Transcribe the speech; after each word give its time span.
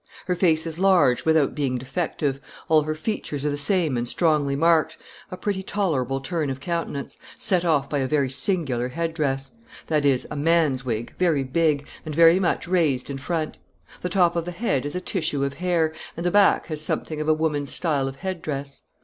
Her 0.25 0.35
face 0.35 0.65
is 0.65 0.79
large 0.79 1.25
without 1.25 1.53
being 1.53 1.77
defective, 1.77 2.39
all 2.69 2.81
her 2.81 2.95
features 2.95 3.45
are 3.45 3.51
the 3.51 3.55
same 3.59 3.95
and 3.97 4.07
strongly 4.09 4.55
marked, 4.55 4.97
a 5.29 5.37
pretty 5.37 5.61
tolerable 5.61 6.19
turn 6.19 6.49
of 6.49 6.59
countenance, 6.59 7.19
set 7.37 7.63
off 7.63 7.87
by 7.87 7.99
a 7.99 8.07
very 8.07 8.27
singular 8.27 8.87
head 8.87 9.13
dress; 9.13 9.51
that 9.85 10.03
is, 10.03 10.25
a 10.31 10.35
man's 10.35 10.83
wig, 10.83 11.13
very 11.19 11.43
big, 11.43 11.85
and 12.03 12.15
very 12.15 12.39
much 12.39 12.67
raised 12.67 13.11
in 13.11 13.19
front; 13.19 13.57
the 14.01 14.09
top 14.09 14.35
of 14.35 14.45
the 14.45 14.49
head 14.49 14.87
is 14.87 14.95
a 14.95 15.01
tissue 15.01 15.43
of 15.43 15.53
hair, 15.53 15.93
and 16.17 16.25
the 16.25 16.31
back 16.31 16.65
has 16.65 16.81
something 16.81 17.21
of 17.21 17.29
a 17.29 17.33
woman's 17.35 17.71
style 17.71 18.07
of 18.07 18.15
head 18.15 18.41
dress. 18.41 18.81